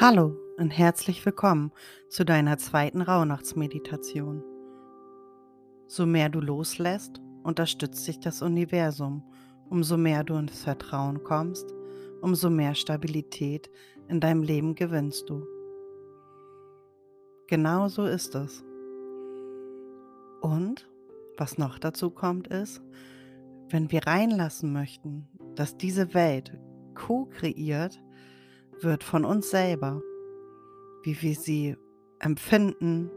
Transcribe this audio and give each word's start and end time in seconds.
Hallo 0.00 0.34
und 0.56 0.70
herzlich 0.70 1.24
willkommen 1.26 1.70
zu 2.08 2.24
deiner 2.24 2.56
zweiten 2.56 3.02
Rauhnachtsmeditation. 3.02 4.42
So 5.86 6.06
mehr 6.06 6.30
du 6.30 6.40
loslässt, 6.40 7.20
unterstützt 7.42 8.08
dich 8.08 8.18
das 8.18 8.40
Universum. 8.40 9.22
Umso 9.68 9.98
mehr 9.98 10.24
du 10.24 10.34
ins 10.36 10.64
Vertrauen 10.64 11.22
kommst, 11.22 11.74
umso 12.22 12.48
mehr 12.48 12.74
Stabilität 12.74 13.70
in 14.08 14.18
deinem 14.18 14.42
Leben 14.42 14.74
gewinnst 14.74 15.28
du. 15.28 15.46
Genau 17.46 17.88
so 17.88 18.06
ist 18.06 18.34
es. 18.34 18.64
Und 20.40 20.88
was 21.36 21.58
noch 21.58 21.78
dazu 21.78 22.10
kommt, 22.10 22.48
ist, 22.48 22.82
wenn 23.68 23.92
wir 23.92 24.06
reinlassen 24.06 24.72
möchten, 24.72 25.28
dass 25.54 25.76
diese 25.76 26.14
Welt 26.14 26.58
co-kreiert 26.94 28.01
wird 28.82 29.04
von 29.04 29.24
uns 29.24 29.50
selber, 29.50 30.02
wie 31.02 31.20
wir 31.20 31.34
sie 31.34 31.76
empfinden, 32.18 33.10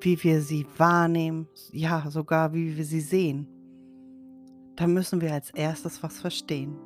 wie 0.00 0.22
wir 0.22 0.40
sie 0.40 0.66
wahrnehmen, 0.76 1.48
ja 1.70 2.10
sogar 2.10 2.54
wie 2.54 2.76
wir 2.76 2.84
sie 2.84 3.00
sehen, 3.00 3.48
da 4.76 4.86
müssen 4.86 5.20
wir 5.20 5.32
als 5.32 5.50
erstes 5.50 6.02
was 6.04 6.20
verstehen. 6.20 6.78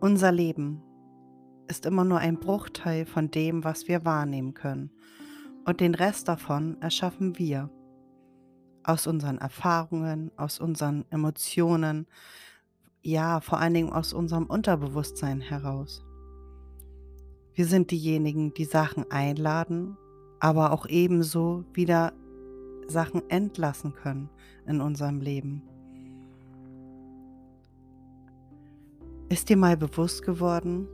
Unser 0.00 0.32
Leben 0.32 0.82
ist 1.68 1.86
immer 1.86 2.04
nur 2.04 2.18
ein 2.18 2.40
Bruchteil 2.40 3.06
von 3.06 3.30
dem, 3.30 3.62
was 3.62 3.86
wir 3.86 4.04
wahrnehmen 4.04 4.52
können. 4.52 4.90
Und 5.64 5.80
den 5.80 5.94
Rest 5.94 6.26
davon 6.26 6.76
erschaffen 6.80 7.38
wir. 7.38 7.70
Aus 8.82 9.06
unseren 9.06 9.38
Erfahrungen, 9.38 10.32
aus 10.36 10.58
unseren 10.58 11.04
Emotionen, 11.10 12.08
ja, 13.00 13.40
vor 13.40 13.60
allen 13.60 13.74
Dingen 13.74 13.92
aus 13.92 14.12
unserem 14.12 14.46
Unterbewusstsein 14.46 15.40
heraus. 15.40 16.04
Wir 17.54 17.66
sind 17.66 17.90
diejenigen, 17.90 18.54
die 18.54 18.64
Sachen 18.64 19.10
einladen, 19.10 19.96
aber 20.40 20.72
auch 20.72 20.86
ebenso 20.86 21.64
wieder 21.74 22.12
Sachen 22.88 23.28
entlassen 23.28 23.94
können 23.94 24.30
in 24.66 24.80
unserem 24.80 25.20
Leben. 25.20 25.62
Ist 29.28 29.48
dir 29.48 29.56
mal 29.56 29.76
bewusst 29.76 30.22
geworden, 30.22 30.88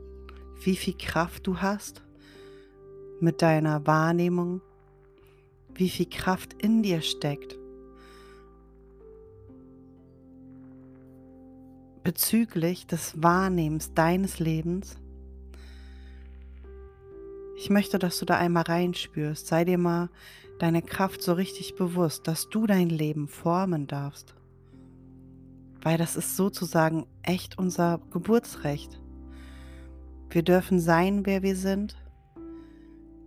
wie 0.62 0.77
viel 0.77 0.95
Kraft 0.97 1.47
du 1.47 1.59
hast 1.59 2.03
mit 3.20 3.43
deiner 3.43 3.87
Wahrnehmung, 3.87 4.61
wie 5.75 5.89
viel 5.89 6.09
Kraft 6.09 6.55
in 6.62 6.83
dir 6.83 7.00
steckt 7.00 7.56
bezüglich 12.09 12.87
des 12.87 13.22
Wahrnehmens 13.22 13.93
deines 13.93 14.39
Lebens? 14.39 14.97
Ich 17.61 17.70
möchte, 17.70 17.98
dass 17.98 18.20
du 18.20 18.25
da 18.25 18.37
einmal 18.37 18.62
reinspürst. 18.62 19.48
Sei 19.48 19.64
dir 19.64 19.78
mal 19.78 20.11
deine 20.61 20.81
Kraft 20.81 21.20
so 21.20 21.33
richtig 21.33 21.75
bewusst, 21.75 22.28
dass 22.28 22.48
du 22.48 22.69
dein 22.69 22.89
Leben 22.89 23.27
formen 23.27 23.89
darfst. 23.89 24.37
Weil 25.83 25.98
das 25.98 26.15
ist 26.15 26.37
sozusagen 26.37 27.05
echt 27.25 27.59
unser 27.59 28.00
Geburtsrecht. 28.12 29.00
Wir 30.31 30.45
dürfen 30.45 30.78
sein, 30.78 31.27
wer 31.27 31.42
wir 31.42 31.56
sind. 31.56 31.97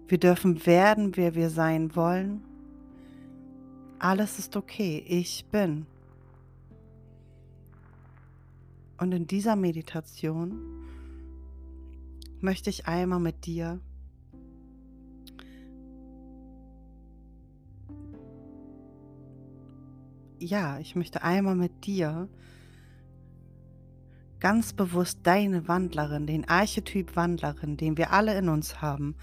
Wir 0.08 0.18
dürfen 0.18 0.66
werden, 0.66 1.18
wer 1.18 1.36
wir 1.36 1.50
sein 1.50 1.94
wollen. 1.98 2.42
Alles 4.00 4.40
ist 4.40 4.56
okay. 4.56 5.04
Ich 5.10 5.44
bin. 5.52 5.86
Und 8.98 9.12
in 9.12 9.28
dieser 9.28 9.58
Meditation 9.58 10.58
möchte 12.40 12.70
ich 12.70 12.88
einmal 12.88 13.20
mit 13.20 13.46
dir 13.46 13.82
ja, 20.42 20.80
ich 20.80 20.96
möchte 20.96 21.24
einmal 21.24 21.56
mit 21.56 21.86
dir 21.86 22.28
ganz 24.40 24.74
bewusst 24.74 25.20
deine 25.24 25.68
Wandlerin, 25.68 26.26
den 26.26 26.50
Archetyp 26.50 27.16
Wandlerin, 27.16 27.78
den 27.78 27.98
wir 27.98 28.12
alle 28.12 28.38
in 28.38 28.50
uns 28.50 28.82
haben. 28.82 29.16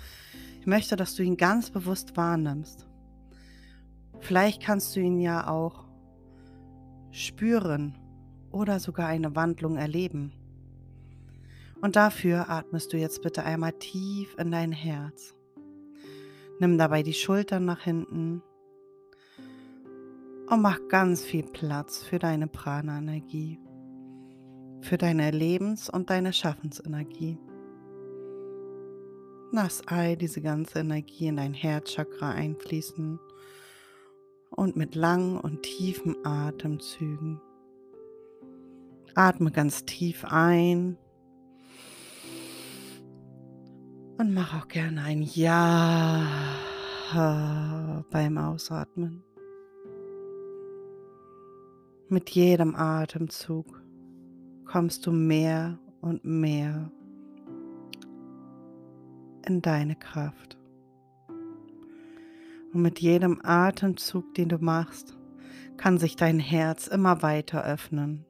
Ich 0.60 0.66
möchte, 0.66 0.96
dass 0.96 1.16
du 1.16 1.22
ihn 1.22 1.36
ganz 1.36 1.70
bewusst 1.70 2.16
wahrnimmst. 2.16 2.86
Vielleicht 4.20 4.62
kannst 4.62 4.94
du 4.94 5.00
ihn 5.00 5.20
ja 5.20 5.48
auch 5.48 5.84
spüren 7.10 7.96
oder 8.50 8.78
sogar 8.78 9.08
eine 9.08 9.34
Wandlung 9.34 9.76
erleben. 9.76 10.32
Und 11.80 11.96
dafür 11.96 12.48
atmest 12.48 12.92
du 12.92 12.96
jetzt 12.96 13.22
bitte 13.22 13.44
einmal 13.44 13.72
tief 13.72 14.34
in 14.38 14.50
dein 14.50 14.72
Herz. 14.72 15.34
Nimm 16.60 16.76
dabei 16.76 17.02
die 17.02 17.14
Schultern 17.14 17.64
nach 17.64 17.82
hinten 17.82 18.42
und 20.50 20.62
mach 20.62 20.78
ganz 20.88 21.22
viel 21.22 21.44
Platz 21.44 22.02
für 22.02 22.18
deine 22.18 22.46
Prana-Energie, 22.46 23.60
für 24.80 24.96
deine 24.96 25.30
Lebens- 25.30 25.90
und 25.90 26.10
deine 26.10 26.32
Schaffensenergie. 26.32 27.38
Lass 29.52 29.86
all 29.86 30.16
diese 30.16 30.40
ganze 30.40 30.80
Energie 30.80 31.26
in 31.26 31.36
dein 31.36 31.54
Herzchakra 31.54 32.30
einfließen 32.30 33.18
und 34.50 34.76
mit 34.76 34.94
langen 34.94 35.38
und 35.38 35.62
tiefen 35.62 36.16
Atemzügen. 36.24 37.40
Atme 39.14 39.50
ganz 39.50 39.84
tief 39.84 40.24
ein 40.24 40.96
und 44.18 44.34
mach 44.34 44.62
auch 44.62 44.68
gerne 44.68 45.02
ein 45.02 45.22
Ja 45.22 46.26
beim 48.10 48.36
Ausatmen. 48.36 49.24
Mit 52.10 52.30
jedem 52.30 52.74
Atemzug 52.74 53.82
kommst 54.64 55.06
du 55.06 55.12
mehr 55.12 55.78
und 56.00 56.24
mehr 56.24 56.90
in 59.46 59.60
deine 59.60 59.94
Kraft. 59.94 60.56
Und 62.72 62.80
mit 62.80 63.00
jedem 63.00 63.40
Atemzug, 63.44 64.32
den 64.32 64.48
du 64.48 64.56
machst, 64.56 65.18
kann 65.76 65.98
sich 65.98 66.16
dein 66.16 66.38
Herz 66.38 66.86
immer 66.86 67.20
weiter 67.20 67.62
öffnen. 67.62 68.24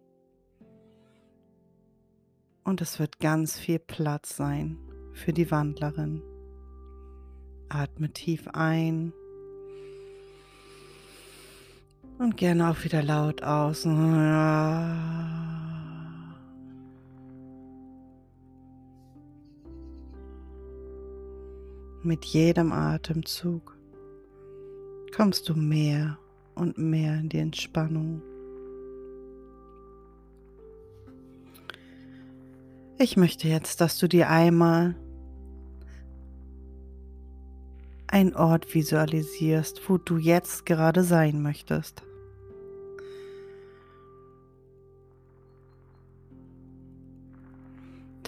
Und 2.64 2.80
es 2.80 2.98
wird 2.98 3.20
ganz 3.20 3.60
viel 3.60 3.78
Platz 3.78 4.36
sein 4.36 4.76
für 5.12 5.32
die 5.32 5.52
Wandlerin. 5.52 6.20
Atme 7.68 8.12
tief 8.12 8.48
ein 8.48 9.12
und 12.18 12.36
gerne 12.36 12.70
auch 12.70 12.84
wieder 12.84 13.02
laut 13.02 13.42
aus. 13.42 13.84
Mit 22.02 22.24
jedem 22.24 22.72
Atemzug 22.72 23.76
kommst 25.14 25.48
du 25.48 25.54
mehr 25.54 26.18
und 26.54 26.78
mehr 26.78 27.18
in 27.18 27.28
die 27.28 27.38
Entspannung. 27.38 28.22
Ich 32.98 33.16
möchte 33.16 33.46
jetzt, 33.46 33.80
dass 33.80 33.98
du 33.98 34.08
dir 34.08 34.28
einmal 34.28 34.96
einen 38.08 38.34
Ort 38.34 38.74
visualisierst, 38.74 39.88
wo 39.88 39.98
du 39.98 40.16
jetzt 40.16 40.66
gerade 40.66 41.04
sein 41.04 41.40
möchtest. 41.42 42.07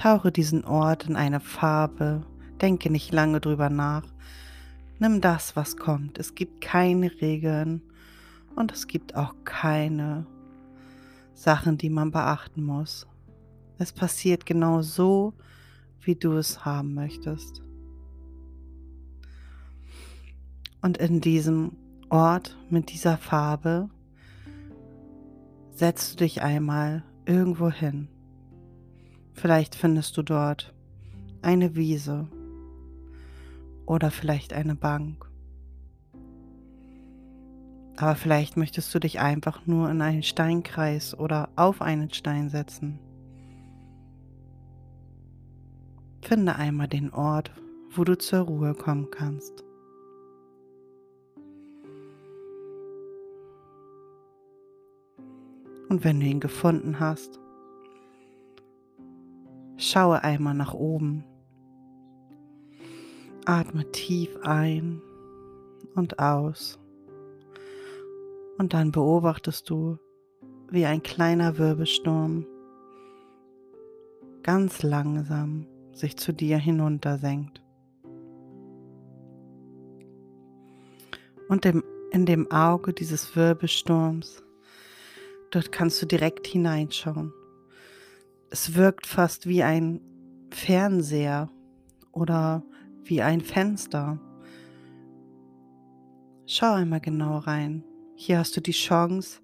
Tauche 0.01 0.33
diesen 0.33 0.65
Ort 0.65 1.11
in 1.11 1.15
eine 1.15 1.41
Farbe, 1.41 2.25
denke 2.63 2.89
nicht 2.89 3.13
lange 3.13 3.39
drüber 3.39 3.69
nach. 3.69 4.07
Nimm 4.99 5.21
das, 5.21 5.57
was 5.57 5.77
kommt. 5.77 6.19
Es 6.19 6.35
gibt 6.35 6.63
keine 6.63 7.21
Regeln 7.21 7.83
und 8.57 8.73
es 8.73 8.87
gibt 8.87 9.15
auch 9.15 9.35
keine 9.45 10.25
Sachen, 11.35 11.77
die 11.77 11.91
man 11.91 12.13
beachten 12.13 12.65
muss. 12.65 13.07
Es 13.77 13.93
passiert 13.93 14.47
genau 14.47 14.81
so, 14.81 15.35
wie 16.01 16.15
du 16.15 16.33
es 16.33 16.65
haben 16.65 16.95
möchtest. 16.95 17.61
Und 20.81 20.97
in 20.97 21.21
diesem 21.21 21.77
Ort 22.09 22.57
mit 22.71 22.91
dieser 22.91 23.19
Farbe 23.19 23.91
setzt 25.73 26.15
du 26.15 26.25
dich 26.25 26.41
einmal 26.41 27.05
irgendwo 27.27 27.71
hin. 27.71 28.09
Vielleicht 29.41 29.75
findest 29.75 30.19
du 30.19 30.23
dort 30.23 30.75
eine 31.41 31.75
Wiese 31.75 32.29
oder 33.87 34.11
vielleicht 34.11 34.53
eine 34.53 34.75
Bank. 34.75 35.31
Aber 37.97 38.17
vielleicht 38.17 38.59
möchtest 38.59 38.95
du 38.95 38.99
dich 38.99 39.19
einfach 39.19 39.65
nur 39.65 39.91
in 39.91 40.03
einen 40.03 40.23
Steinkreis 40.23 41.19
oder 41.19 41.49
auf 41.57 41.81
einen 41.81 42.13
Stein 42.13 42.51
setzen. 42.51 42.99
Finde 46.21 46.57
einmal 46.57 46.89
den 46.89 47.11
Ort, 47.11 47.51
wo 47.97 48.05
du 48.05 48.19
zur 48.19 48.41
Ruhe 48.41 48.75
kommen 48.75 49.09
kannst. 49.11 49.65
Und 55.89 56.05
wenn 56.05 56.21
du 56.21 56.27
ihn 56.27 56.41
gefunden 56.41 57.01
hast, 57.01 57.41
schaue 59.81 60.23
einmal 60.23 60.55
nach 60.55 60.75
oben. 60.75 61.25
Atme 63.45 63.91
tief 63.93 64.37
ein 64.43 65.01
und 65.95 66.19
aus. 66.19 66.79
Und 68.59 68.75
dann 68.75 68.93
beobachtest 68.93 69.69
du, 69.71 69.99
wie 70.71 70.85
ein 70.85 71.03
kleiner 71.03 71.59
Wirbelsturm 71.59 72.47
ganz 74.43 74.83
langsam 74.83 75.67
sich 75.93 76.17
zu 76.17 76.33
dir 76.33 76.59
hinuntersenkt. 76.59 77.63
Und 81.49 81.65
in 81.65 82.27
dem 82.27 82.51
Auge 82.51 82.93
dieses 82.93 83.35
Wirbelsturms 83.35 84.43
Dort 85.51 85.73
kannst 85.73 86.01
du 86.01 86.07
direkt 86.07 86.47
hineinschauen. 86.47 87.33
Es 88.53 88.75
wirkt 88.75 89.07
fast 89.07 89.47
wie 89.47 89.63
ein 89.63 90.01
Fernseher 90.51 91.49
oder 92.11 92.65
wie 93.05 93.23
ein 93.23 93.41
Fenster. 93.41 94.19
Schau 96.47 96.75
einmal 96.75 97.01
genau 97.01 97.39
rein. 97.39 97.85
Hier 98.17 98.41
hast 98.41 98.57
du 98.57 98.61
die 98.61 98.73
Chance, 98.73 99.41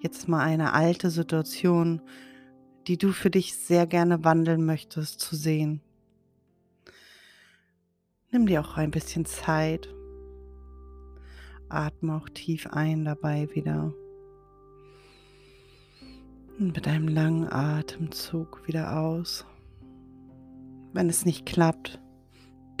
jetzt 0.00 0.28
mal 0.28 0.40
eine 0.44 0.72
alte 0.72 1.10
Situation, 1.10 2.00
die 2.86 2.96
du 2.96 3.10
für 3.10 3.28
dich 3.28 3.56
sehr 3.56 3.88
gerne 3.88 4.22
wandeln 4.22 4.64
möchtest, 4.64 5.18
zu 5.18 5.34
sehen. 5.34 5.80
Nimm 8.30 8.46
dir 8.46 8.60
auch 8.60 8.76
ein 8.76 8.92
bisschen 8.92 9.24
Zeit. 9.24 9.92
Atme 11.68 12.14
auch 12.14 12.28
tief 12.28 12.68
ein 12.68 13.04
dabei 13.04 13.48
wieder. 13.52 13.92
Und 16.58 16.74
mit 16.74 16.88
einem 16.88 17.06
langen 17.06 17.50
Atemzug 17.52 18.66
wieder 18.66 18.98
aus. 18.98 19.46
Wenn 20.92 21.08
es 21.08 21.24
nicht 21.24 21.46
klappt, 21.46 22.00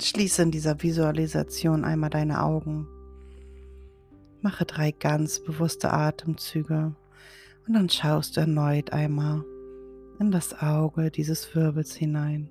schließe 0.00 0.42
in 0.42 0.52
dieser 0.52 0.80
Visualisation 0.80 1.84
einmal 1.84 2.10
deine 2.10 2.42
Augen. 2.42 2.86
Mache 4.42 4.64
drei 4.64 4.92
ganz 4.92 5.42
bewusste 5.42 5.92
Atemzüge 5.92 6.94
und 7.66 7.74
dann 7.74 7.88
schaust 7.88 8.36
du 8.36 8.42
erneut 8.42 8.92
einmal 8.92 9.44
in 10.20 10.30
das 10.30 10.60
Auge 10.60 11.10
dieses 11.10 11.52
Wirbels 11.54 11.96
hinein. 11.96 12.48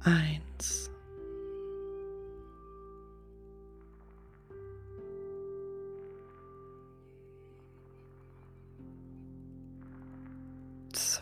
Eins. 0.00 0.87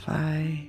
Zwei. 0.07 0.69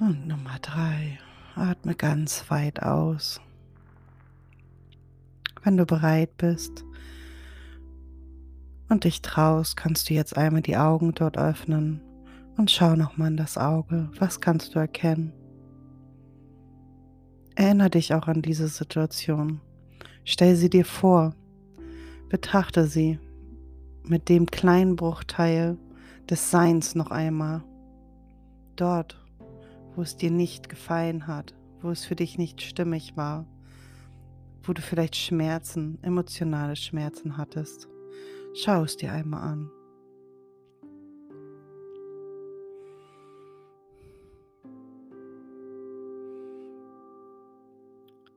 Und 0.00 0.28
Nummer 0.28 0.58
drei. 0.62 1.18
Atme 1.56 1.96
ganz 1.96 2.48
weit 2.50 2.82
aus. 2.84 3.40
Wenn 5.64 5.76
du 5.76 5.84
bereit 5.84 6.36
bist 6.36 6.84
und 8.88 9.02
dich 9.02 9.22
traust, 9.22 9.76
kannst 9.76 10.08
du 10.08 10.14
jetzt 10.14 10.36
einmal 10.36 10.62
die 10.62 10.76
Augen 10.76 11.14
dort 11.14 11.36
öffnen 11.36 12.00
und 12.56 12.70
schau 12.70 12.94
nochmal 12.94 13.32
in 13.32 13.36
das 13.36 13.58
Auge. 13.58 14.08
Was 14.20 14.40
kannst 14.40 14.76
du 14.76 14.78
erkennen? 14.78 15.32
Erinnere 17.56 17.90
dich 17.90 18.14
auch 18.14 18.28
an 18.28 18.40
diese 18.40 18.68
Situation. 18.68 19.60
Stell 20.30 20.56
sie 20.56 20.68
dir 20.68 20.84
vor, 20.84 21.34
betrachte 22.28 22.86
sie 22.86 23.18
mit 24.02 24.28
dem 24.28 24.44
kleinen 24.44 24.94
Bruchteil 24.94 25.78
des 26.28 26.50
Seins 26.50 26.94
noch 26.94 27.10
einmal. 27.10 27.64
Dort, 28.76 29.24
wo 29.96 30.02
es 30.02 30.18
dir 30.18 30.30
nicht 30.30 30.68
gefallen 30.68 31.26
hat, 31.26 31.54
wo 31.80 31.88
es 31.88 32.04
für 32.04 32.14
dich 32.14 32.36
nicht 32.36 32.60
stimmig 32.60 33.16
war, 33.16 33.46
wo 34.64 34.74
du 34.74 34.82
vielleicht 34.82 35.16
Schmerzen, 35.16 35.96
emotionale 36.02 36.76
Schmerzen 36.76 37.38
hattest. 37.38 37.88
Schau 38.52 38.82
es 38.82 38.98
dir 38.98 39.10
einmal 39.10 39.40
an. 39.40 39.70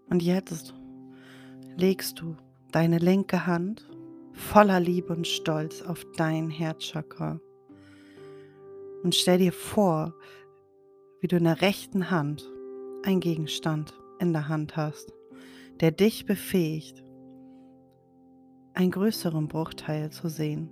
Und 0.09 0.23
jetzt 0.23 0.73
legst 1.75 2.19
du 2.19 2.35
deine 2.71 2.97
linke 2.97 3.45
Hand 3.45 3.89
voller 4.33 4.79
Liebe 4.79 5.13
und 5.13 5.27
Stolz 5.27 5.81
auf 5.81 6.05
dein 6.15 6.49
Herzchakra 6.49 7.39
und 9.03 9.15
stell 9.15 9.39
dir 9.39 9.51
vor, 9.51 10.13
wie 11.19 11.27
du 11.27 11.37
in 11.37 11.43
der 11.43 11.61
rechten 11.61 12.11
Hand 12.11 12.49
einen 13.03 13.19
Gegenstand 13.19 13.93
in 14.19 14.33
der 14.33 14.47
Hand 14.47 14.75
hast, 14.75 15.13
der 15.79 15.91
dich 15.91 16.25
befähigt, 16.25 17.03
einen 18.73 18.91
größeren 18.91 19.47
Bruchteil 19.47 20.11
zu 20.11 20.29
sehen 20.29 20.69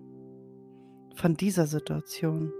von 1.15 1.35
dieser 1.35 1.67
Situation. 1.67 2.53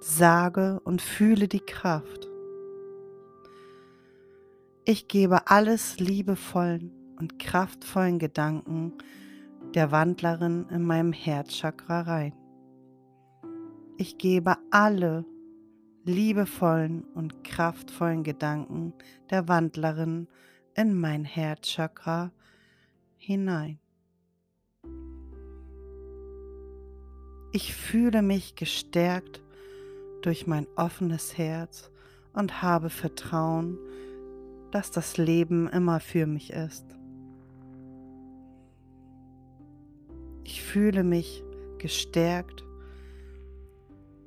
Sage 0.00 0.80
und 0.84 1.00
fühle 1.00 1.48
die 1.48 1.60
Kraft, 1.60 2.28
ich 4.88 5.08
gebe 5.08 5.48
alles 5.48 5.98
liebevollen 5.98 6.92
und 7.18 7.40
kraftvollen 7.40 8.20
Gedanken 8.20 8.92
der 9.74 9.90
Wandlerin 9.90 10.66
in 10.70 10.82
meinem 10.82 11.12
Herzchakra 11.12 12.02
rein. 12.02 12.32
Ich 13.98 14.16
gebe 14.16 14.56
alle 14.70 15.24
liebevollen 16.04 17.02
und 17.02 17.42
kraftvollen 17.42 18.22
Gedanken 18.22 18.94
der 19.28 19.48
Wandlerin 19.48 20.28
in 20.76 20.94
mein 20.94 21.24
Herzchakra 21.24 22.30
hinein. 23.16 23.80
Ich 27.50 27.74
fühle 27.74 28.22
mich 28.22 28.54
gestärkt 28.54 29.42
durch 30.22 30.46
mein 30.46 30.68
offenes 30.76 31.36
Herz 31.36 31.90
und 32.32 32.62
habe 32.62 32.88
Vertrauen 32.88 33.78
dass 34.70 34.90
das 34.90 35.16
Leben 35.16 35.68
immer 35.68 36.00
für 36.00 36.26
mich 36.26 36.52
ist. 36.52 36.84
Ich 40.44 40.62
fühle 40.62 41.04
mich 41.04 41.42
gestärkt 41.78 42.64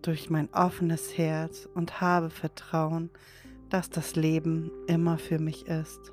durch 0.01 0.29
mein 0.29 0.53
offenes 0.53 1.17
Herz 1.17 1.67
und 1.73 2.01
habe 2.01 2.29
Vertrauen, 2.29 3.09
dass 3.69 3.89
das 3.89 4.15
Leben 4.15 4.71
immer 4.87 5.17
für 5.17 5.39
mich 5.39 5.67
ist. 5.67 6.11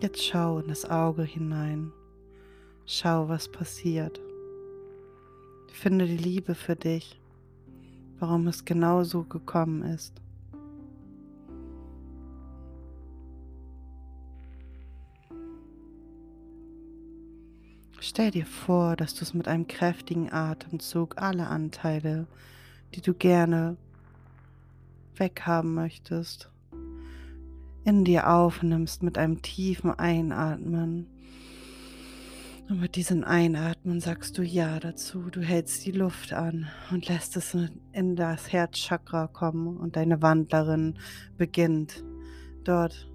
Jetzt 0.00 0.24
schau 0.24 0.60
in 0.60 0.68
das 0.68 0.88
Auge 0.88 1.24
hinein. 1.24 1.92
Schau, 2.86 3.28
was 3.28 3.50
passiert. 3.50 4.20
Finde 5.72 6.06
die 6.06 6.16
Liebe 6.16 6.54
für 6.54 6.76
dich, 6.76 7.20
warum 8.18 8.46
es 8.48 8.64
genau 8.64 9.04
so 9.04 9.22
gekommen 9.22 9.82
ist. 9.82 10.20
Stell 18.00 18.30
dir 18.30 18.46
vor, 18.46 18.96
dass 18.96 19.14
du 19.14 19.22
es 19.22 19.34
mit 19.34 19.48
einem 19.48 19.66
kräftigen 19.66 20.32
Atemzug 20.32 21.20
alle 21.20 21.46
Anteile, 21.46 22.26
die 22.94 23.00
du 23.00 23.12
gerne 23.12 23.76
weghaben 25.16 25.74
möchtest, 25.74 26.50
in 27.84 28.04
dir 28.04 28.30
aufnimmst 28.30 29.02
mit 29.02 29.18
einem 29.18 29.42
tiefen 29.42 29.90
Einatmen 29.90 31.06
und 32.68 32.80
mit 32.80 32.96
diesem 32.96 33.24
Einatmen 33.24 34.00
sagst 34.00 34.36
du 34.36 34.42
Ja 34.42 34.78
dazu. 34.78 35.30
Du 35.30 35.40
hältst 35.40 35.86
die 35.86 35.92
Luft 35.92 36.32
an 36.32 36.66
und 36.90 37.08
lässt 37.08 37.36
es 37.36 37.56
in 37.92 38.14
das 38.14 38.52
Herzchakra 38.52 39.26
kommen 39.26 39.78
und 39.78 39.96
deine 39.96 40.20
Wandlerin 40.20 40.98
beginnt 41.38 42.04
dort 42.64 43.10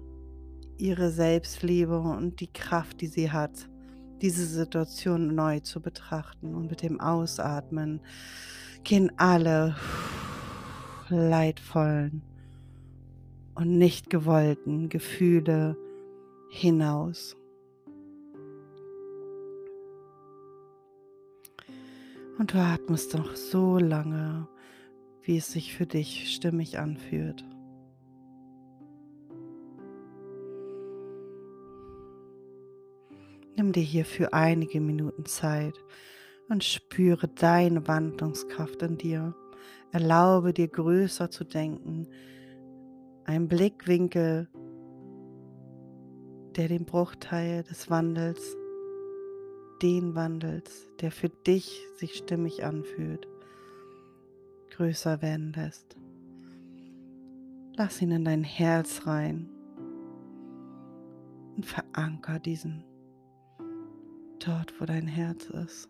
ihre 0.76 1.10
Selbstliebe 1.10 2.00
und 2.00 2.40
die 2.40 2.52
Kraft, 2.52 3.00
die 3.00 3.06
sie 3.06 3.30
hat, 3.30 3.68
diese 4.22 4.44
Situation 4.44 5.34
neu 5.34 5.60
zu 5.60 5.80
betrachten 5.80 6.54
und 6.54 6.68
mit 6.68 6.82
dem 6.82 7.00
Ausatmen 7.00 8.00
gehen 8.82 9.12
alle 9.18 9.76
leidvollen 11.08 12.22
und 13.54 13.78
nicht 13.78 14.10
gewollten 14.10 14.88
Gefühle 14.88 15.76
hinaus. 16.50 17.36
Und 22.38 22.52
du 22.52 22.58
atmest 22.58 23.14
noch 23.14 23.36
so 23.36 23.78
lange, 23.78 24.48
wie 25.22 25.36
es 25.36 25.52
sich 25.52 25.74
für 25.74 25.86
dich 25.86 26.34
stimmig 26.34 26.78
anfühlt. 26.78 27.44
Nimm 33.56 33.72
dir 33.72 33.82
hierfür 33.82 34.34
einige 34.34 34.80
Minuten 34.80 35.26
Zeit 35.26 35.74
und 36.48 36.64
spüre 36.64 37.28
deine 37.28 37.86
Wandlungskraft 37.86 38.82
in 38.82 38.98
dir. 38.98 39.34
Erlaube 39.92 40.52
dir 40.52 40.68
größer 40.68 41.30
zu 41.30 41.44
denken, 41.44 42.08
ein 43.24 43.46
Blickwinkel, 43.46 44.48
der 46.56 46.68
den 46.68 46.84
Bruchteil 46.84 47.62
des 47.62 47.88
Wandels, 47.90 48.56
den 49.82 50.14
Wandels, 50.14 50.88
der 51.00 51.10
für 51.10 51.28
dich 51.28 51.80
sich 51.96 52.14
stimmig 52.14 52.64
anfühlt, 52.64 53.26
größer 54.70 55.22
werden 55.22 55.52
lässt. 55.52 55.96
Lass 57.76 58.00
ihn 58.00 58.12
in 58.12 58.24
dein 58.24 58.44
Herz 58.44 59.06
rein 59.06 59.48
und 61.56 61.66
veranker 61.66 62.38
diesen 62.38 62.84
dort, 64.38 64.80
wo 64.80 64.84
dein 64.84 65.06
Herz 65.06 65.46
ist. 65.46 65.88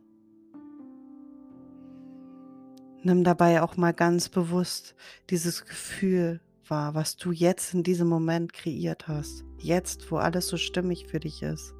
Nimm 3.03 3.23
dabei 3.23 3.61
auch 3.61 3.77
mal 3.77 3.93
ganz 3.93 4.31
bewusst 4.31 4.95
dieses 5.29 5.67
Gefühl 5.67 6.41
wahr, 6.69 6.95
was 6.95 7.17
du 7.17 7.33
jetzt 7.33 7.75
in 7.75 7.83
diesem 7.83 8.09
Moment 8.09 8.55
kreiert 8.55 9.09
hast. 9.09 9.45
Jetzt, 9.59 10.11
wo 10.11 10.17
alles 10.17 10.49
so 10.49 10.57
stimmig 10.57 11.07
für 11.07 11.21
dich 11.21 11.43
ist. 11.43 11.74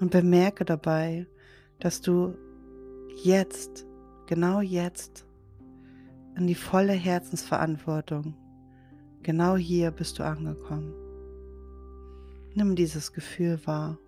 Und 0.00 0.10
bemerke 0.10 0.64
dabei, 0.64 1.26
dass 1.78 2.00
du 2.00 2.34
jetzt, 3.22 3.86
genau 4.26 4.60
jetzt, 4.60 5.26
in 6.36 6.46
die 6.46 6.54
volle 6.54 6.92
Herzensverantwortung, 6.92 8.34
genau 9.22 9.56
hier 9.56 9.90
bist 9.90 10.18
du 10.18 10.24
angekommen. 10.24 10.94
Nimm 12.54 12.76
dieses 12.76 13.12
Gefühl 13.12 13.60
wahr. 13.66 13.98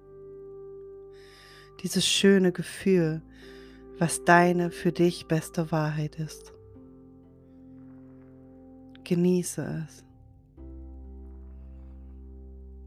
Dieses 1.82 2.06
schöne 2.06 2.52
Gefühl, 2.52 3.22
was 3.99 4.25
deine 4.25 4.70
für 4.70 4.92
dich 4.92 5.26
beste 5.26 5.70
Wahrheit 5.70 6.18
ist. 6.18 6.52
Genieße 9.04 9.84
es. 9.87 10.04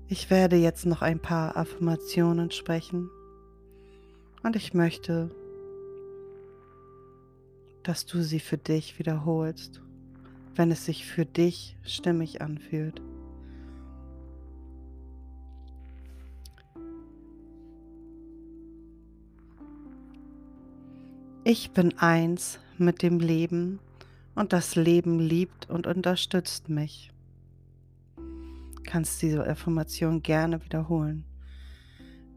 Ich 0.08 0.30
werde 0.30 0.56
jetzt 0.56 0.86
noch 0.86 1.02
ein 1.02 1.20
paar 1.20 1.58
Affirmationen 1.58 2.52
sprechen 2.52 3.10
und 4.44 4.56
ich 4.56 4.76
möchte, 4.76 5.32
dass 7.82 8.06
du 8.06 8.22
sie 8.22 8.40
für 8.40 8.60
dich 8.60 9.00
wiederholst, 9.00 9.82
wenn 10.54 10.70
es 10.70 10.86
sich 10.86 11.08
für 11.08 11.26
dich 11.26 11.76
stimmig 11.84 12.40
anfühlt. 12.44 13.02
Ich 21.44 21.72
bin 21.72 21.98
eins 21.98 22.60
mit 22.78 23.02
dem 23.02 23.20
Leben 23.20 23.80
und 24.36 24.54
das 24.54 24.76
Leben 24.76 25.20
liebt 25.20 25.68
und 25.68 25.88
unterstützt 25.88 26.70
mich. 26.70 27.15
Kannst 28.86 29.22
diese 29.22 29.46
Affirmation 29.46 30.22
gerne 30.22 30.64
wiederholen. 30.64 31.26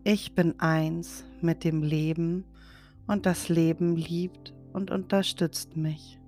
Ich 0.05 0.35
bin 0.35 0.59
eins 0.59 1.25
mit 1.43 1.65
dem 1.65 1.83
Leben 1.83 2.45
und 3.07 3.27
das 3.27 3.49
Leben 3.49 3.97
liebt 3.97 4.55
und 4.73 4.91
unterstützt 4.91 5.77
mich. 5.77 6.19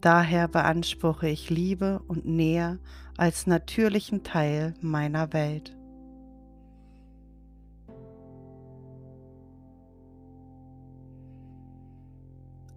Daher 0.00 0.48
beanspruche 0.48 1.28
ich 1.28 1.50
Liebe 1.50 2.00
und 2.08 2.26
Nähe 2.26 2.78
als 3.18 3.46
natürlichen 3.46 4.22
Teil 4.22 4.74
meiner 4.80 5.32
Welt. 5.34 5.76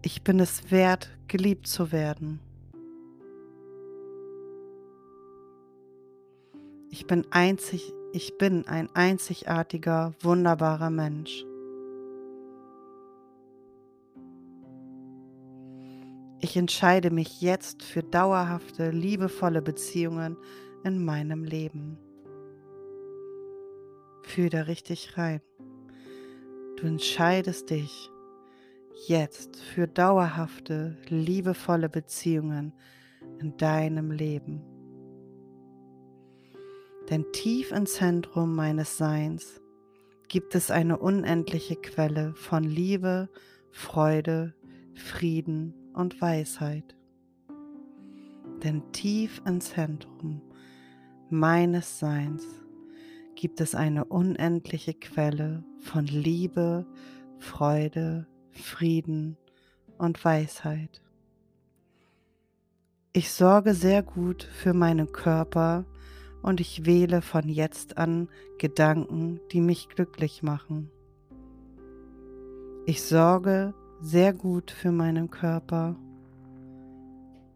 Ich 0.02 0.22
bin 0.22 0.42
es 0.42 0.70
wert, 0.70 1.10
geliebt 1.30 1.66
zu 1.66 1.94
werden. 1.94 2.42
Ich 6.94 7.08
bin 7.08 7.26
einzig, 7.32 7.92
ich 8.12 8.38
bin 8.38 8.68
ein 8.68 8.88
einzigartiger, 8.94 10.14
wunderbarer 10.22 10.92
Mensch. 10.92 11.44
Ich 16.40 16.56
entscheide 16.56 17.10
mich 17.10 17.42
jetzt 17.42 17.82
für 17.82 18.04
dauerhafte, 18.04 18.92
liebevolle 18.92 19.64
Beziehungen 19.64 20.38
in 20.84 21.04
meinem 21.04 21.44
Leben. 21.44 21.98
Fühl 24.22 24.52
da 24.52 24.62
richtig 24.62 25.18
rein. 25.18 25.42
Du 26.78 26.86
entscheidest 26.86 27.72
dich 27.72 28.12
jetzt 29.08 29.60
für 29.60 29.88
dauerhafte, 29.88 30.96
liebevolle 31.10 31.90
Beziehungen 31.90 32.72
in 33.40 33.58
deinem 33.58 34.12
Leben. 34.12 34.73
Denn 37.13 37.32
tief 37.32 37.72
im 37.72 37.86
Zentrum 37.86 38.55
meines 38.55 38.98
Seins 38.98 39.62
gibt 40.29 40.55
es 40.55 40.72
eine 40.72 40.98
unendliche 40.98 41.75
Quelle 41.75 42.34
von 42.34 42.63
Liebe, 42.63 43.29
Freude, 43.70 44.55
Frieden 44.96 45.75
und 45.93 46.20
Weisheit. 46.22 46.96
Denn 48.63 48.91
tief 48.93 49.43
im 49.46 49.62
Zentrum 49.62 50.41
meines 51.29 52.00
Seins 52.00 52.48
gibt 53.36 53.62
es 53.62 53.75
eine 53.75 54.05
unendliche 54.05 54.96
Quelle 54.96 55.63
von 55.82 56.08
Liebe, 56.08 56.88
Freude, 57.38 58.25
Frieden 58.50 59.38
und 60.00 60.25
Weisheit. 60.25 61.03
Ich 63.12 63.29
sorge 63.29 63.75
sehr 63.75 64.01
gut 64.01 64.41
für 64.41 64.74
meinen 64.74 65.12
Körper 65.12 65.86
und 66.44 66.60
ich 66.60 66.86
wähle 66.86 67.22
von 67.22 67.50
jetzt 67.50 67.98
an 67.98 68.28
Gedanken, 68.60 69.40
die 69.52 69.62
mich 69.62 69.90
glücklich 69.90 70.44
machen. 70.44 70.92
Ich 72.86 73.02
sorge 73.02 73.74
sehr 74.02 74.34
gut 74.34 74.70
für 74.70 74.92
meinen 74.92 75.32
Körper 75.32 75.96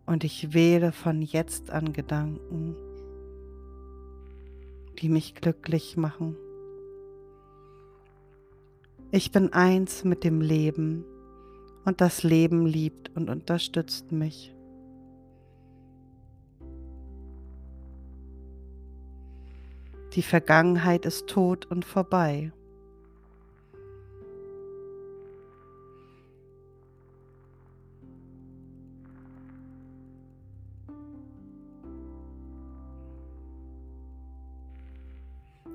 und 0.05 0.23
ich 0.23 0.53
wähle 0.53 0.93
von 0.93 1.21
jetzt 1.21 1.69
an 1.69 1.91
Gedanken, 1.91 2.75
die 4.99 5.09
mich 5.09 5.35
glücklich 5.35 5.97
machen. 5.97 6.37
Ich 9.11 9.33
bin 9.33 9.51
eins 9.51 10.05
mit 10.05 10.23
dem 10.23 10.39
Leben 10.39 11.03
und 11.83 11.99
das 11.99 12.23
Leben 12.23 12.65
liebt 12.65 13.15
und 13.15 13.29
unterstützt 13.29 14.13
mich. 14.13 14.56
Die 20.17 20.23
Vergangenheit 20.23 21.05
ist 21.05 21.27
tot 21.27 21.67
und 21.67 21.85
vorbei. 21.85 22.51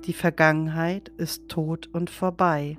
Die 0.03 0.11
Vergangenheit 0.11 1.07
ist 1.15 1.47
tot 1.47 1.87
und 1.93 2.09
vorbei. 2.09 2.77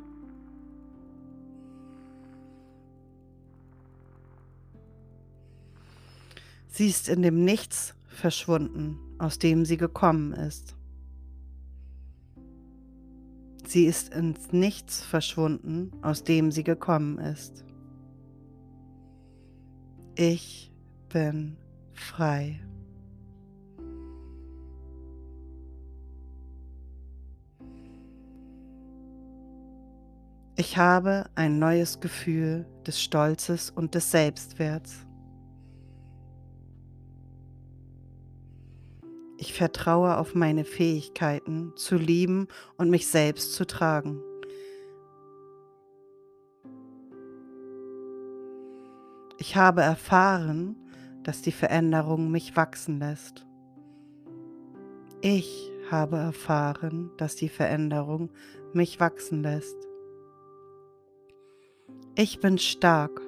Sie 6.69 6.89
ist 6.89 7.09
in 7.09 7.23
dem 7.23 7.43
Nichts 7.43 7.95
verschwunden, 8.07 8.99
aus 9.17 9.39
dem 9.39 9.65
sie 9.65 9.79
gekommen 9.79 10.35
ist. 10.35 10.77
Sie 13.67 13.87
ist 13.87 14.15
ins 14.15 14.53
Nichts 14.53 15.03
verschwunden, 15.03 15.91
aus 16.03 16.23
dem 16.23 16.53
sie 16.53 16.65
gekommen 16.65 17.19
ist. 17.19 17.65
Ich 20.17 20.73
bin 21.09 21.57
frei. 21.93 22.61
Ich 30.57 30.77
habe 30.77 31.29
ein 31.35 31.59
neues 31.59 31.99
Gefühl 31.99 32.65
des 32.87 33.03
Stolzes 33.03 33.71
und 33.71 33.97
des 33.97 34.13
Selbstwerts. 34.13 35.05
Ich 39.45 39.53
vertraue 39.53 40.17
auf 40.17 40.35
meine 40.35 40.65
Fähigkeiten 40.65 41.75
zu 41.77 41.97
lieben 41.97 42.49
und 42.79 42.89
mich 42.89 43.09
selbst 43.09 43.53
zu 43.53 43.67
tragen. 43.67 44.23
Ich 49.37 49.55
habe 49.55 49.83
erfahren, 49.83 50.77
dass 51.25 51.43
die 51.43 51.53
Veränderung 51.53 52.31
mich 52.31 52.57
wachsen 52.57 52.99
lässt. 52.99 53.45
Ich 55.21 55.71
habe 55.91 56.17
erfahren, 56.17 57.11
dass 57.19 57.37
die 57.37 57.51
Veränderung 57.51 58.31
mich 58.73 58.99
wachsen 58.99 59.43
lässt. 59.43 59.77
Ich 62.15 62.41
bin 62.41 62.57
stark. 62.57 63.21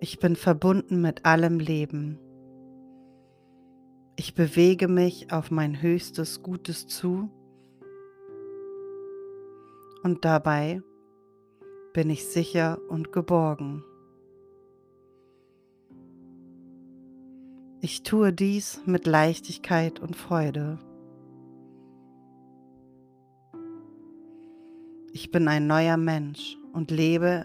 Ich 0.00 0.18
bin 0.18 0.34
verbunden 0.34 1.00
mit 1.00 1.24
allem 1.24 1.60
Leben. 1.60 2.18
Ich 4.24 4.36
bewege 4.36 4.86
mich 4.86 5.32
auf 5.32 5.50
mein 5.50 5.82
höchstes 5.82 6.44
Gutes 6.44 6.86
zu 6.86 7.28
und 10.04 10.24
dabei 10.24 10.80
bin 11.92 12.08
ich 12.08 12.28
sicher 12.28 12.78
und 12.88 13.10
geborgen. 13.10 13.82
Ich 17.80 18.04
tue 18.04 18.32
dies 18.32 18.80
mit 18.86 19.08
Leichtigkeit 19.08 19.98
und 19.98 20.14
Freude. 20.14 20.78
Ich 25.12 25.32
bin 25.32 25.48
ein 25.48 25.66
neuer 25.66 25.96
Mensch 25.96 26.56
und 26.72 26.92
lebe 26.92 27.44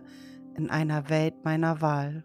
in 0.55 0.69
einer 0.69 1.10
Welt 1.10 1.43
meiner 1.43 1.81
Wahl. 1.81 2.24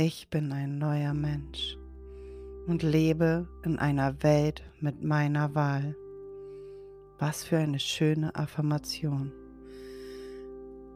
Ich 0.00 0.30
bin 0.30 0.52
ein 0.52 0.78
neuer 0.78 1.12
Mensch 1.12 1.76
und 2.68 2.84
lebe 2.84 3.48
in 3.64 3.80
einer 3.80 4.22
Welt 4.22 4.62
mit 4.78 5.02
meiner 5.02 5.56
Wahl. 5.56 5.96
Was 7.18 7.42
für 7.42 7.58
eine 7.58 7.80
schöne 7.80 8.32
Affirmation. 8.36 9.32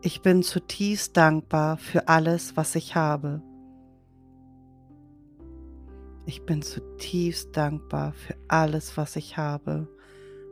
Ich 0.03 0.23
bin 0.23 0.45
zutiefst 0.45 1.17
dankbar 1.17 1.79
für 1.79 2.07
alles, 2.07 2.57
was 2.57 2.77
ich 2.77 2.95
habe. 2.95 3.43
Ich 6.25 6.47
bin 6.47 6.63
zutiefst 6.63 7.57
dankbar 7.57 8.13
für 8.13 8.37
alles, 8.47 8.97
was 8.97 9.17
ich 9.17 9.37
habe 9.37 9.89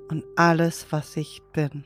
und 0.09 0.25
alles, 0.35 0.91
was 0.91 1.17
ich 1.17 1.41
bin. 1.53 1.85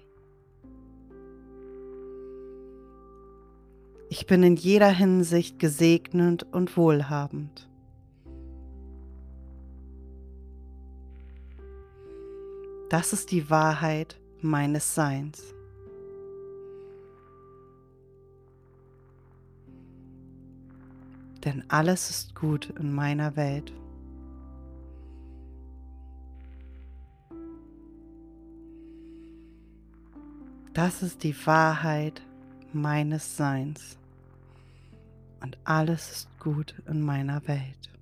Ich 4.17 4.27
bin 4.27 4.45
in 4.45 4.55
jeder 4.55 4.91
Hinsicht 4.91 5.59
gesegnet 5.59 6.45
und 6.53 6.77
wohlhabend. 6.77 7.69
Das 12.91 13.13
ist 13.13 13.33
die 13.33 13.51
Wahrheit 13.51 14.21
meines 14.41 14.95
Seins. 14.95 15.43
Denn 21.45 21.65
alles 21.67 22.09
ist 22.11 22.37
gut 22.37 22.73
in 22.79 22.95
meiner 22.95 23.35
Welt. 23.35 23.73
Das 30.73 31.03
ist 31.03 31.25
die 31.25 31.35
Wahrheit 31.47 32.23
meines 32.73 33.37
Seins. 33.37 33.99
Und 35.45 35.59
alles 35.65 36.11
ist 36.11 36.41
gut 36.41 36.75
in 36.89 37.03
meiner 37.03 37.47
Welt. 37.47 37.93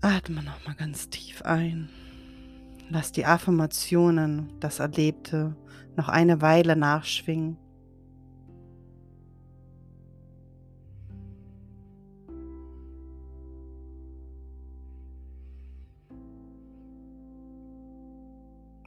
Atme 0.00 0.42
nochmal 0.42 0.74
ganz 0.76 1.10
tief 1.10 1.42
ein. 1.42 1.90
Lass 2.88 3.12
die 3.12 3.26
Affirmationen, 3.26 4.50
das 4.60 4.78
Erlebte, 4.78 5.54
noch 5.94 6.08
eine 6.08 6.40
Weile 6.40 6.74
nachschwingen. 6.74 7.58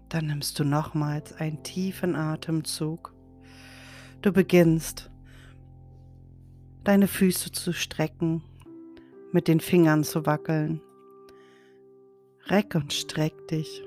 Dann 0.10 0.26
nimmst 0.26 0.58
du 0.58 0.64
nochmals 0.64 1.34
einen 1.34 1.62
tiefen 1.62 2.16
Atemzug. 2.16 3.14
Du 4.22 4.34
beginnst 4.34 5.10
deine 6.84 7.08
Füße 7.08 7.54
zu 7.54 7.72
strecken, 7.72 8.44
mit 9.32 9.48
den 9.48 9.62
Fingern 9.62 10.04
zu 10.04 10.26
wackeln. 10.26 10.82
Reck 12.48 12.76
und 12.76 12.92
streck 12.92 13.48
dich. 13.48 13.82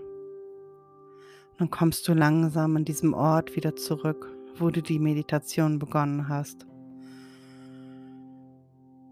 Dann 1.59 1.69
kommst 1.69 2.09
du 2.09 2.15
langsam 2.15 2.77
an 2.77 2.87
diesem 2.87 3.13
Ort 3.13 3.57
wieder 3.57 3.77
zurück, 3.77 4.27
wo 4.57 4.71
du 4.71 4.81
die 4.81 4.99
Meditation 4.99 5.79
begonnen 5.79 6.31
hast. 6.31 6.67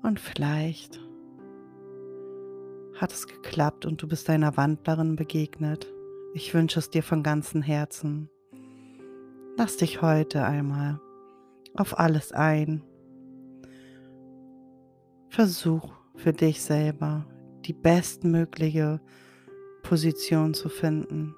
Und 0.02 0.20
vielleicht 0.20 0.98
hat 2.96 3.12
es 3.12 3.26
geklappt 3.26 3.84
und 3.84 4.00
du 4.00 4.08
bist 4.08 4.26
deiner 4.30 4.56
Wandlerin 4.56 5.16
begegnet. 5.16 5.86
Ich 6.32 6.54
wünsche 6.54 6.78
es 6.78 6.88
dir 6.88 7.02
von 7.02 7.22
ganzem 7.22 7.60
Herzen. 7.60 8.30
Lass 9.58 9.76
dich 9.76 10.00
heute 10.00 10.46
einmal 10.46 10.98
auf 11.74 11.98
alles 11.98 12.32
ein. 12.32 12.82
Versuch 15.28 15.92
für 16.16 16.32
dich 16.32 16.62
selber 16.62 17.26
die 17.64 17.72
bestmögliche 17.72 19.00
Position 19.82 20.54
zu 20.54 20.68
finden. 20.68 21.34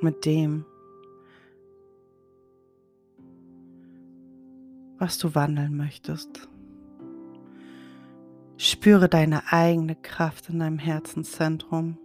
Mit 0.00 0.24
dem, 0.24 0.64
was 4.98 5.18
du 5.18 5.34
wandeln 5.34 5.76
möchtest. 5.76 6.48
Spüre 8.56 9.08
deine 9.08 9.52
eigene 9.52 9.96
Kraft 9.96 10.48
in 10.48 10.60
deinem 10.60 10.78
Herzenszentrum, 10.78 11.98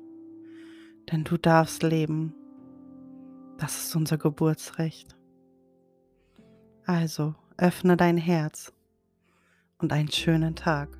denn 1.11 1.23
du 1.23 1.37
darfst 1.37 1.83
leben. 1.83 2.33
Das 3.57 3.85
ist 3.85 3.95
unser 3.95 4.17
Geburtsrecht. 4.17 5.16
Also 6.87 7.35
öffne 7.57 7.97
dein 7.97 8.15
Herz 8.15 8.71
und 9.77 9.91
einen 9.91 10.09
schönen 10.09 10.55
Tag. 10.55 10.96